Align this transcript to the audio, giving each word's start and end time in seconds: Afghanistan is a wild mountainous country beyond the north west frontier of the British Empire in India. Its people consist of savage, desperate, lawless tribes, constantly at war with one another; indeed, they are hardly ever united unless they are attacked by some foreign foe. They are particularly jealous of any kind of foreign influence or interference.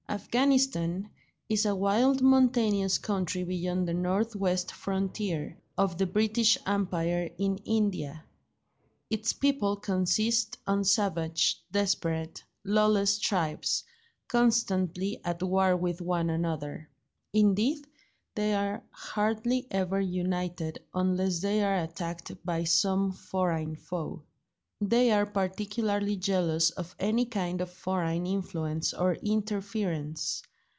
Afghanistan 0.09 1.09
is 1.47 1.65
a 1.65 1.73
wild 1.73 2.21
mountainous 2.21 2.97
country 2.97 3.45
beyond 3.45 3.87
the 3.87 3.93
north 3.93 4.35
west 4.35 4.69
frontier 4.69 5.57
of 5.77 5.97
the 5.97 6.05
British 6.05 6.57
Empire 6.67 7.29
in 7.37 7.55
India. 7.59 8.21
Its 9.09 9.31
people 9.31 9.77
consist 9.77 10.57
of 10.67 10.85
savage, 10.85 11.63
desperate, 11.71 12.43
lawless 12.65 13.19
tribes, 13.19 13.85
constantly 14.27 15.21
at 15.23 15.41
war 15.41 15.77
with 15.77 16.01
one 16.01 16.29
another; 16.29 16.89
indeed, 17.31 17.87
they 18.35 18.53
are 18.53 18.83
hardly 18.91 19.65
ever 19.71 20.01
united 20.01 20.77
unless 20.93 21.39
they 21.39 21.63
are 21.63 21.83
attacked 21.85 22.33
by 22.45 22.65
some 22.65 23.13
foreign 23.13 23.77
foe. 23.77 24.21
They 24.83 25.11
are 25.11 25.27
particularly 25.27 26.15
jealous 26.15 26.71
of 26.71 26.95
any 26.99 27.25
kind 27.25 27.61
of 27.61 27.69
foreign 27.69 28.25
influence 28.25 28.95
or 28.95 29.13
interference. 29.13 30.41